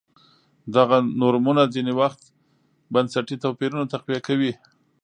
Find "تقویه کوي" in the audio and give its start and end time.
3.93-4.53